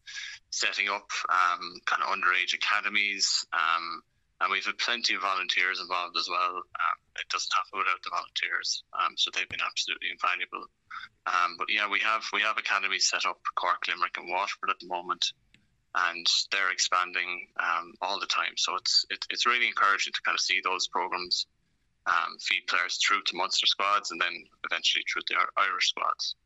[0.50, 3.44] setting up um, kind of underage academies.
[3.52, 4.02] Um,
[4.40, 6.56] and we've had plenty of volunteers involved as well.
[6.56, 10.66] Um, it doesn't happen without the volunteers, um, so they've been absolutely invaluable.
[11.26, 14.80] Um, but yeah, we have we have academies set up Cork, Limerick, and Waterford at
[14.80, 15.24] the moment,
[15.94, 18.54] and they're expanding um, all the time.
[18.56, 21.46] So it's it, it's really encouraging to kind of see those programs
[22.06, 24.34] um, feed players through to Munster squads, and then
[24.70, 26.36] eventually through the Irish squads.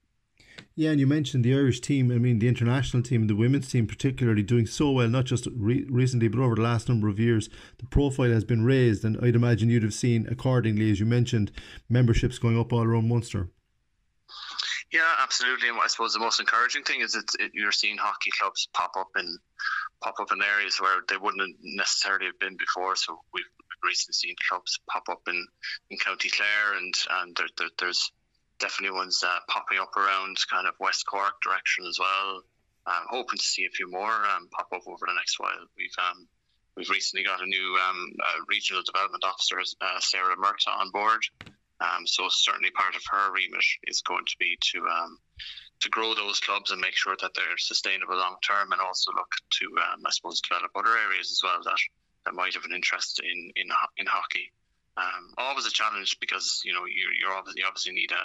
[0.78, 2.12] Yeah, and you mentioned the Irish team.
[2.12, 5.84] I mean, the international team, the women's team, particularly doing so well, not just re-
[5.90, 7.50] recently, but over the last number of years.
[7.78, 11.50] The profile has been raised, and I'd imagine you'd have seen accordingly, as you mentioned,
[11.88, 13.48] memberships going up all around Munster.
[14.92, 15.68] Yeah, absolutely.
[15.68, 19.10] And I suppose the most encouraging thing is it, you're seeing hockey clubs pop up
[19.18, 19.36] in
[20.00, 22.94] pop up in areas where they wouldn't necessarily have been before.
[22.94, 23.42] So we've
[23.82, 25.44] recently seen clubs pop up in,
[25.90, 28.12] in County Clare, and and there, there, there's
[28.58, 32.42] definitely ones uh, popping up around kind of West Cork direction as well.
[32.88, 35.60] I'm hoping to see a few more um, pop up over the next while.
[35.76, 36.26] We've um,
[36.76, 41.20] we've recently got a new um, uh, regional development officer, uh, Sarah Murtagh, on board.
[41.80, 45.18] Um, so certainly part of her remit is going to be to um,
[45.80, 49.30] to grow those clubs and make sure that they're sustainable long term, and also look
[49.60, 51.78] to um, I suppose develop other areas as well that,
[52.24, 53.68] that might have an interest in in
[53.98, 54.50] in hockey.
[55.36, 58.24] always a challenge because you know you you obviously obviously need a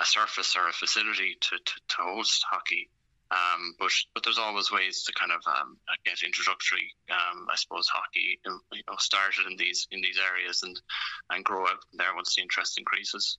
[0.00, 2.88] a surface or a facility to, to, to host hockey.
[3.30, 7.86] Um, but but there's always ways to kind of um, get introductory, um, I suppose,
[7.86, 10.80] hockey you know, started in these in these areas and
[11.30, 13.36] and grow out there once the interest increases.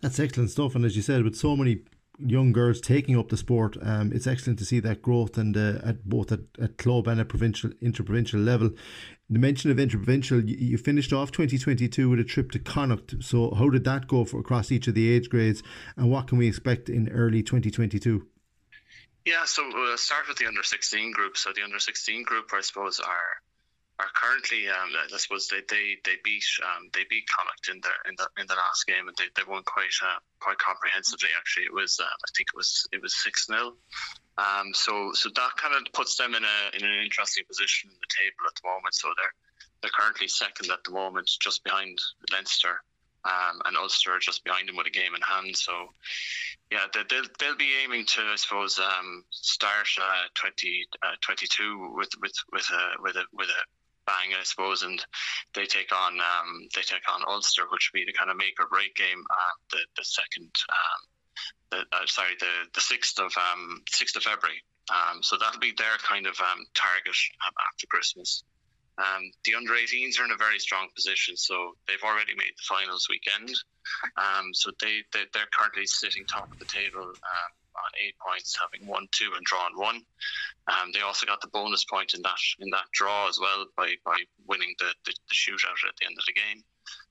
[0.00, 1.80] That's excellent stuff, and as you said, with so many
[2.18, 5.80] young girls taking up the sport, um, it's excellent to see that growth and uh,
[5.84, 8.70] at both at, at club and at provincial interprovincial level.
[9.30, 13.14] The mention of interprovincial, you, you finished off 2022 with a trip to Connacht.
[13.20, 15.62] So how did that go for across each of the age grades,
[15.96, 18.26] and what can we expect in early 2022?
[19.24, 21.38] Yeah, so we'll start with the under 16 group.
[21.38, 23.40] So the under 16 group, I suppose, are
[24.00, 27.94] are currently, um, I suppose they they, they beat um, they beat Connacht in the
[28.08, 31.28] in the in the last game, and they, they won quite uh, quite comprehensively.
[31.38, 33.74] Actually, it was uh, I think it was it was six 0
[34.36, 37.96] um, so so that kind of puts them in a in an interesting position in
[38.00, 38.94] the table at the moment.
[38.94, 39.34] So they're
[39.82, 41.98] they're currently second at the moment, just behind
[42.32, 42.82] Leinster.
[43.24, 45.56] Um, and Ulster just behind them with a game in hand.
[45.56, 45.72] So,
[46.70, 51.94] yeah, they, will they'll be aiming to, I suppose, um, start uh, 20, uh, 22
[51.96, 53.62] with with with a with a with a
[54.06, 55.04] bang, I suppose, and
[55.54, 58.58] they take on um, they take on Ulster, which would be the kind of make
[58.58, 59.24] or break game.
[59.30, 61.00] Uh, the the second, um,
[61.70, 64.62] the, uh, sorry, the the sixth of um, sixth of February.
[64.92, 67.16] Um, so that'll be their kind of um, target
[67.72, 68.44] after Christmas.
[68.98, 72.66] Um, the under 18s are in a very strong position, so they've already made the
[72.68, 73.54] finals weekend.
[74.16, 78.56] Um, so they, they they're currently sitting top of the table um, on eight points,
[78.60, 80.00] having won two and drawn one.
[80.68, 83.94] Um, they also got the bonus point in that in that draw as well by,
[84.04, 86.62] by winning the, the, the shootout at the end of the game.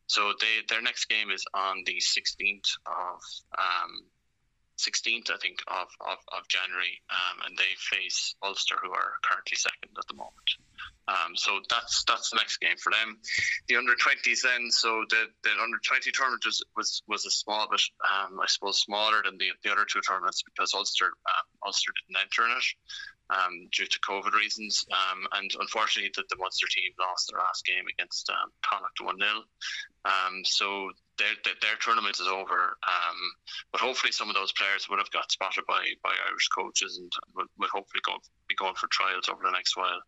[0.07, 3.19] So they their next game is on the 16th of
[3.57, 4.05] um,
[4.79, 9.57] 16th, I think, of, of, of January, um, and they face Ulster, who are currently
[9.57, 10.49] second at the moment.
[11.07, 13.19] Um, so that's that's the next game for them.
[13.67, 17.67] The under 20s then, so the, the under 20 tournament was, was, was a small
[17.69, 21.91] bit, um, I suppose, smaller than the, the other two tournaments because Ulster uh, Ulster
[21.91, 22.67] didn't enter in it
[23.29, 24.85] um, due to COVID reasons.
[24.91, 29.19] Um, and unfortunately, the, the Munster team lost their last game against um, Connacht 1
[29.19, 29.43] 0.
[30.05, 32.77] Um, so their, their, their, tournament is over.
[32.81, 33.19] Um,
[33.71, 37.11] but hopefully, some of those players would have got spotted by, by Irish coaches and
[37.35, 40.01] would, would hopefully go, be going for trials over the next while.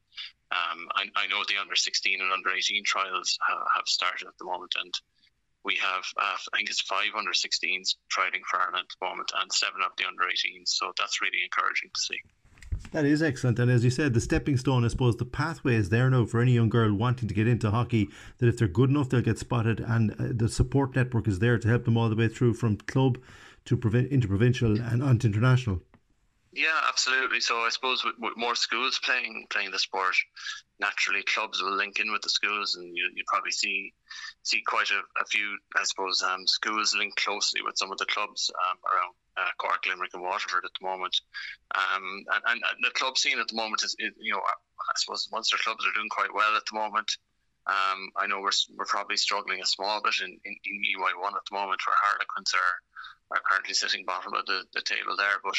[0.52, 4.38] Um, I, I, know the under 16 and under 18 trials ha, have started at
[4.38, 4.94] the moment, and
[5.66, 9.32] we have, uh, I think it's five under 16s trialing for Ireland at the moment,
[9.34, 10.70] and seven of the under 18s.
[10.70, 12.22] So that's really encouraging to see.
[12.96, 13.60] That is excellent.
[13.60, 16.40] And as you said, the stepping stone, I suppose the pathway is there now for
[16.40, 19.38] any young girl wanting to get into hockey, that if they're good enough, they'll get
[19.38, 19.82] spotted.
[19.82, 22.78] And uh, the support network is there to help them all the way through from
[22.78, 23.18] club
[23.66, 25.82] to provi- interprovincial and onto international.
[26.54, 27.42] Yeah, absolutely.
[27.42, 30.16] So I suppose with, with, more schools playing playing the sport,
[30.80, 33.94] naturally clubs will link in with the schools, and you you probably see
[34.44, 38.06] see quite a, a few, I suppose, um, schools link closely with some of the
[38.06, 41.16] clubs um, around uh, Cork, Limerick, and Waterford at the moment.
[41.76, 45.28] Um, and, and, the club scene at the moment is, is, you know, I suppose
[45.32, 47.10] Munster clubs are doing quite well at the moment.
[47.68, 51.46] Um, I know we're, we're probably struggling a small bit in, in, in EY1 at
[51.50, 52.76] the moment, where Harlequins are
[53.32, 55.42] are currently sitting bottom of the, the table there.
[55.44, 55.56] But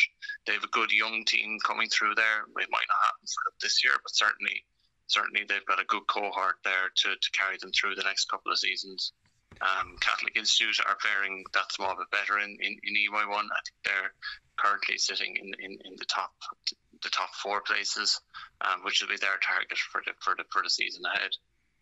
[0.46, 2.46] they have a good young team coming through there.
[2.46, 4.64] It might not happen for this year, but certainly
[5.08, 8.50] certainly they've got a good cohort there to, to carry them through the next couple
[8.50, 9.12] of seasons.
[9.60, 13.30] Um, Catholic Institute are faring that small bit better in, in, in EY1.
[13.30, 14.12] I think they're
[14.56, 16.32] currently sitting in, in, in the top
[17.02, 18.20] the top four places,
[18.62, 21.30] um, which will be their target for the for the for the season ahead.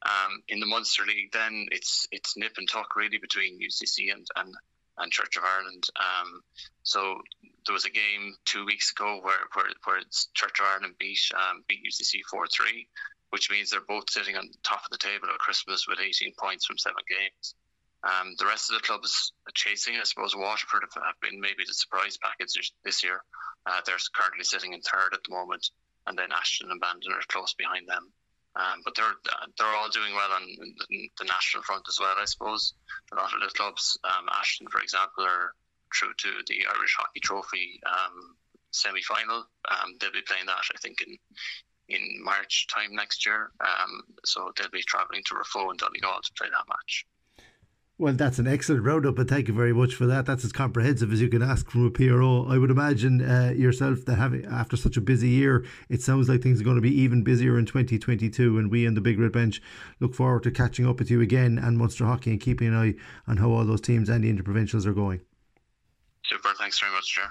[0.05, 4.27] Um, in the Munster League, then it's it's nip and tuck really between UCC and
[4.37, 4.55] and
[4.99, 5.85] and Church of Ireland.
[5.99, 6.43] Um,
[6.83, 7.21] so
[7.67, 10.01] there was a game two weeks ago where where, where
[10.35, 12.89] Church of Ireland beat um, beat UCC four three,
[13.31, 16.67] which means they're both sitting on top of the table at Christmas with 18 points
[16.67, 17.55] from seven games.
[18.05, 21.73] Um, the rest of the clubs are chasing, I suppose, Waterford have, been maybe the
[21.73, 23.25] surprise package this year.
[23.65, 25.71] Uh, they're currently sitting in third at the moment,
[26.07, 28.13] and then Ashton and Bandon are close behind them.
[28.57, 29.19] Um, but they're
[29.59, 30.43] they're all doing well on
[31.19, 32.75] the national front as well, I suppose.
[33.13, 35.55] A lot of the clubs, um, Ashton, for example, are
[35.99, 38.37] through to the Irish Hockey Trophy um,
[38.71, 39.47] semi final.
[39.69, 41.17] Um, they'll be playing that, I think, in
[41.89, 43.51] in March time next year.
[43.61, 47.07] Um, so they'll be travelling to Raphoe and Donegal to play that match.
[47.97, 50.27] Well, that's an excellent roundup, and thank you very much for that.
[50.27, 52.45] That's as comprehensive as you can ask from a PRO.
[52.49, 56.43] I would imagine uh, yourself that having after such a busy year, it sounds like
[56.43, 58.59] things are going to be even busier in 2022.
[58.59, 59.63] And we in the Big Red Bench
[60.01, 62.95] look forward to catching up with you again and Munster Hockey and keeping an eye
[63.31, 65.21] on how all those teams and the interprovincials are going.
[66.25, 66.49] Super.
[66.59, 67.29] Thanks very much, Ger.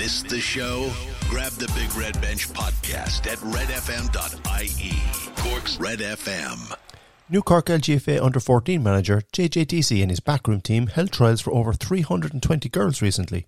[0.00, 0.92] Missed the show?
[1.28, 5.02] Grab the Big Red Bench podcast at redfm.ie.
[5.42, 6.83] Cork's Red FM.
[7.30, 11.54] New Cork LGFA under 14 manager JJ Deasy and his backroom team held trials for
[11.54, 13.46] over 320 girls recently.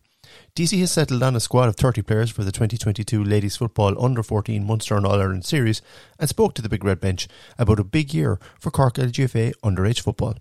[0.54, 4.22] Deasy has settled on a squad of 30 players for the 2022 Ladies Football Under
[4.22, 5.82] 14 Munster and All Ireland Series
[6.18, 10.00] and spoke to the Big Red Bench about a big year for Cork LGFA underage
[10.00, 10.36] football.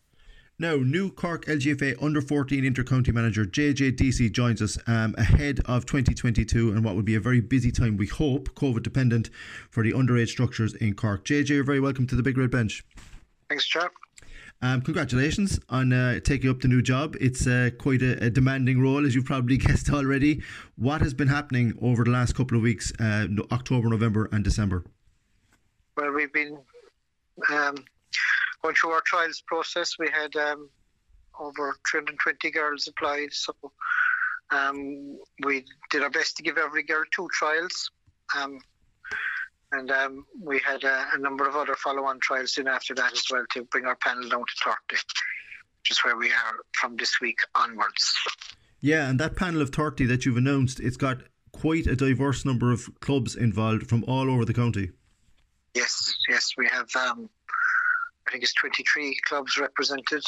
[0.58, 5.86] Now, new Cork LGFA under 14 intercounty manager JJ Deasy joins us um, ahead of
[5.86, 9.30] 2022 and what will be a very busy time, we hope, COVID dependent,
[9.70, 11.26] for the underage structures in Cork.
[11.26, 12.82] JJ, you're very welcome to the Big Red Bench.
[13.50, 13.92] Thanks, chap.
[14.62, 17.16] Um, congratulations on uh, taking up the new job.
[17.20, 20.42] It's uh, quite a, a, demanding role, as you've probably guessed already.
[20.76, 24.86] What has been happening over the last couple of weeks, uh, October, November, and December?
[25.98, 26.58] Well, we've been
[27.52, 27.76] um,
[28.64, 30.00] going through our trials process.
[30.00, 30.70] We had um,
[31.40, 33.54] over 320 girls applied, so
[34.52, 37.92] um, we did our best to give every girl two trials.
[39.78, 43.24] And um, we had a, a, number of other follow-on trials soon after that as
[43.30, 47.20] well to bring our panel down to 30, which is where we are from this
[47.20, 48.16] week onwards.
[48.80, 52.72] Yeah, and that panel of 30 that you've announced, it's got quite a diverse number
[52.72, 54.92] of clubs involved from all over the county.
[55.74, 57.30] Yes, yes, we have, um,
[58.28, 60.24] I think it's 23 clubs represented.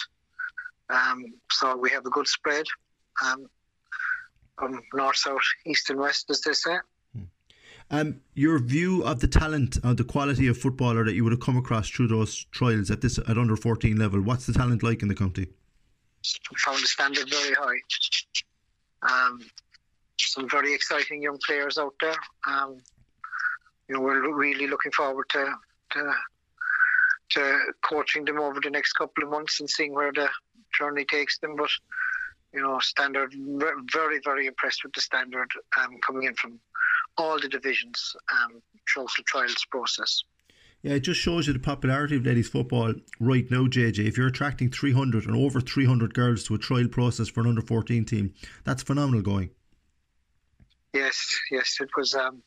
[0.90, 2.66] Um, so we have a good spread
[3.26, 3.46] um,
[4.60, 6.78] from north, south, east, and west, as they say.
[7.90, 11.40] Um, your view of the talent, of the quality of footballer that you would have
[11.40, 14.22] come across through those trials at this at under fourteen level.
[14.22, 15.48] What's the talent like in the county?
[16.66, 17.80] Found the standard very high.
[19.04, 19.40] Um,
[20.20, 22.16] some very exciting young players out there.
[22.46, 22.82] Um,
[23.88, 25.54] you know, we're really looking forward to,
[25.92, 26.14] to
[27.30, 30.28] to coaching them over the next couple of months and seeing where the
[30.78, 31.56] journey takes them.
[31.56, 31.70] But
[32.54, 33.34] you know, standard
[33.94, 36.60] very very impressed with the standard um, coming in from
[37.18, 40.24] all the divisions um, throughout the trials process.
[40.84, 44.08] Yeah, it just shows you the popularity of ladies football right now, JJ.
[44.08, 47.62] If you're attracting 300 and over 300 girls to a trial process for an under
[47.62, 49.50] 14 team, that's phenomenal going.
[50.94, 52.14] Yes, yes, it was.
[52.14, 52.42] Um,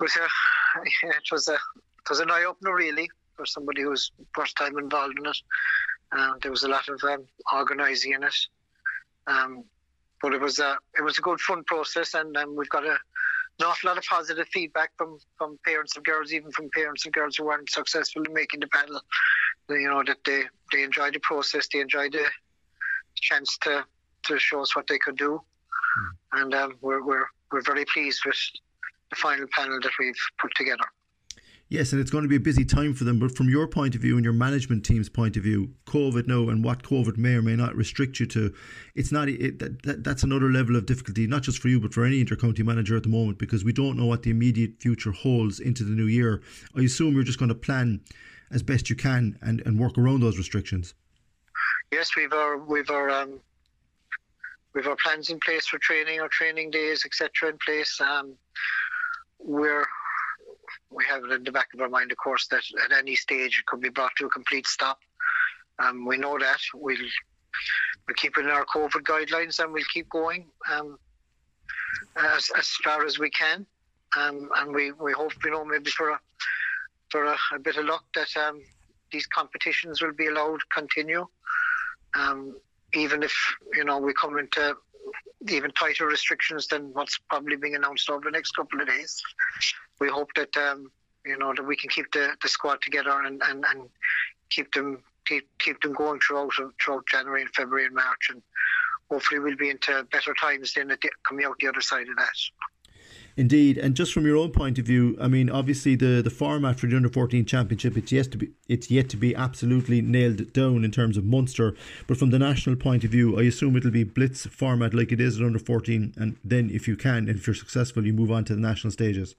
[0.00, 0.24] it was a,
[1.06, 4.78] it was a, it was an eye opener really for somebody who was first time
[4.78, 5.36] involved in it.
[6.12, 8.36] Uh, there was a lot of um, organising in it.
[9.26, 9.64] Um,
[10.24, 12.92] but it was a it was a good fun process, and um, we've got a,
[12.92, 17.12] an awful lot of positive feedback from from parents of girls, even from parents of
[17.12, 19.02] girls who weren't successful in making the panel.
[19.68, 22.24] You know that they they enjoyed the process, they enjoyed the
[23.16, 23.84] chance to
[24.24, 26.40] to show us what they could do, mm.
[26.40, 28.40] and um, we're we're we're very pleased with
[29.10, 30.86] the final panel that we've put together.
[31.70, 33.18] Yes, and it's going to be a busy time for them.
[33.18, 36.50] But from your point of view and your management team's point of view, COVID no,
[36.50, 38.54] and what COVID may or may not restrict you to,
[38.94, 39.28] it's not.
[39.28, 42.22] It, that, that, that's another level of difficulty, not just for you, but for any
[42.22, 45.84] intercounty manager at the moment, because we don't know what the immediate future holds into
[45.84, 46.42] the new year.
[46.76, 48.02] I assume you're just going to plan
[48.50, 50.94] as best you can and, and work around those restrictions.
[51.90, 53.40] Yes, we've our we've our um,
[54.74, 57.50] we've our plans in place for training, our training days, etc.
[57.50, 58.00] in place.
[58.00, 58.34] Um,
[59.38, 59.86] we're
[60.90, 63.58] we have it in the back of our mind, of course, that at any stage
[63.58, 64.98] it could be brought to a complete stop.
[65.78, 66.96] Um, we know that we'll
[68.06, 70.98] we'll keep in our COVID guidelines and we'll keep going um,
[72.16, 73.66] as, as far as we can.
[74.16, 76.20] Um, and we, we hope, you know, maybe for a
[77.10, 78.60] for a, a bit of luck that um,
[79.12, 81.26] these competitions will be allowed to continue.
[82.16, 82.56] Um,
[82.94, 83.34] even if
[83.72, 84.76] you know we come into
[85.48, 89.20] even tighter restrictions than what's probably being announced over the next couple of days
[90.00, 90.90] we hope that um,
[91.24, 93.88] you know that we can keep the, the squad together and, and, and
[94.50, 98.42] keep them keep, keep them going throughout throughout January and February and March, and
[99.10, 100.90] hopefully we'll be into better times then
[101.26, 102.36] coming out the other side of that.
[103.36, 106.78] Indeed, and just from your own point of view, I mean, obviously the, the format
[106.78, 110.52] for the under fourteen championship it's yet to be it's yet to be absolutely nailed
[110.52, 111.74] down in terms of Munster.
[112.06, 115.20] But from the national point of view, I assume it'll be blitz format like it
[115.20, 118.30] is at under fourteen, and then if you can, and if you're successful, you move
[118.30, 119.34] on to the national stages.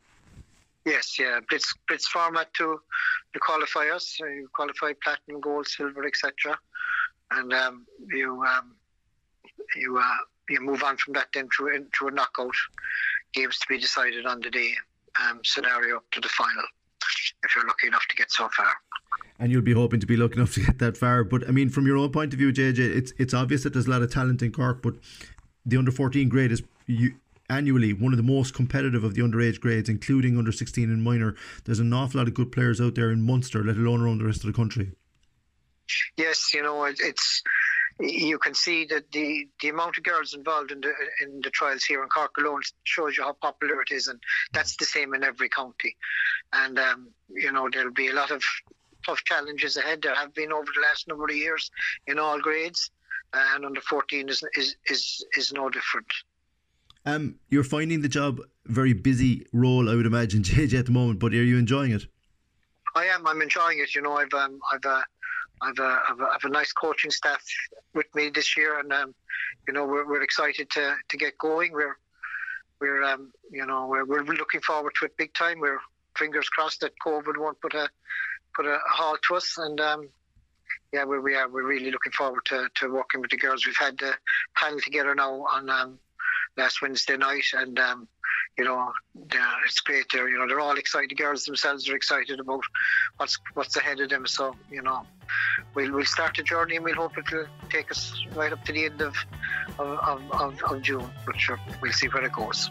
[0.85, 2.79] Yes, yeah, blitz blitz format to
[3.33, 4.15] to qualify us.
[4.17, 6.57] So you qualify platinum, gold, silver, etc.
[7.31, 8.75] And um, you um,
[9.75, 10.17] you uh,
[10.49, 12.53] you move on from that then to into a knockout
[13.33, 14.73] games to be decided on the day
[15.23, 16.63] um, scenario to the final.
[17.43, 18.71] If you're lucky enough to get so far.
[19.39, 21.23] And you'll be hoping to be lucky enough to get that far.
[21.23, 23.87] But I mean, from your own point of view, JJ, it's it's obvious that there's
[23.87, 24.95] a lot of talent in Cork, but
[25.65, 27.15] the under 14 grade is you
[27.49, 31.35] annually one of the most competitive of the underage grades, including under 16 and minor.
[31.65, 34.25] There's an awful lot of good players out there in Munster, let alone around the
[34.25, 34.91] rest of the country.
[36.17, 37.43] Yes, you know it's
[37.99, 40.91] you can see that the, the amount of girls involved in the
[41.21, 44.19] in the trials here in Cork alone shows you how popular it is, and
[44.51, 45.95] that's the same in every county.
[46.51, 48.43] And um, you know there'll be a lot of
[49.05, 50.01] tough challenges ahead.
[50.01, 51.71] There have been over the last number of years
[52.07, 52.91] in all grades,
[53.33, 56.07] and under 14 is is is, is no different.
[57.05, 61.19] Um, you're finding the job very busy role, I would imagine, JJ, at the moment.
[61.19, 62.05] But are you enjoying it?
[62.95, 63.27] I am.
[63.27, 63.93] I'm enjoying it.
[63.93, 65.01] You know, I've um, I've uh,
[65.61, 67.43] I've, uh, I've, uh, I've a nice coaching staff
[67.93, 69.15] with me this year, and um,
[69.67, 71.73] you know, we're, we're excited to, to get going.
[71.73, 71.97] We're
[72.79, 75.59] we're um, you know we're, we're looking forward to it big time.
[75.59, 75.79] We're
[76.17, 77.89] fingers crossed that COVID won't put a
[78.55, 80.09] put a halt to us, and um,
[80.93, 81.49] yeah, we, we are.
[81.49, 83.65] We're really looking forward to, to working with the girls.
[83.65, 84.13] We've had the
[84.55, 85.99] panel together now on um,
[86.57, 88.07] last Wednesday night, and um,
[88.57, 88.91] you know,
[89.65, 90.05] it's great.
[90.11, 91.09] They're you know they're all excited.
[91.09, 92.61] The girls themselves are excited about
[93.17, 94.25] what's what's ahead of them.
[94.25, 95.03] So you know,
[95.73, 98.73] we'll we'll start the journey, and we'll hope it will take us right up to
[98.73, 99.15] the end of
[99.79, 101.09] of, of, of June.
[101.25, 102.69] But sure, we'll see where it goes.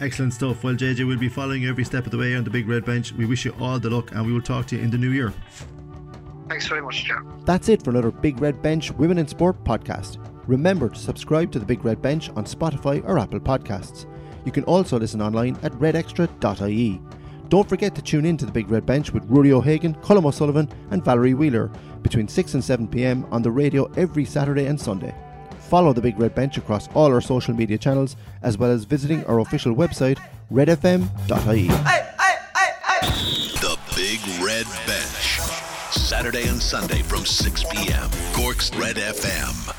[0.00, 0.62] Excellent stuff.
[0.62, 3.12] Well, JJ, we'll be following every step of the way on the big red bench.
[3.12, 5.10] We wish you all the luck, and we will talk to you in the new
[5.10, 5.32] year.
[6.48, 7.18] Thanks very much, Joe.
[7.44, 10.18] That's it for another Big Red Bench Women in Sport podcast.
[10.46, 14.06] Remember to subscribe to the Big Red Bench on Spotify or Apple Podcasts.
[14.44, 17.00] You can also listen online at redextra.ie.
[17.48, 20.68] Don't forget to tune in to the Big Red Bench with Rory O'Hagan, Colm O'Sullivan,
[20.90, 21.70] and Valerie Wheeler
[22.02, 25.14] between 6 and 7 pm on the radio every Saturday and Sunday.
[25.58, 29.24] Follow the Big Red Bench across all our social media channels, as well as visiting
[29.26, 30.18] our official website,
[30.52, 31.66] redfm.ie.
[33.58, 35.40] The Big Red Bench.
[35.90, 38.10] Saturday and Sunday from 6 p.m.
[38.32, 39.74] Cork's Red FM.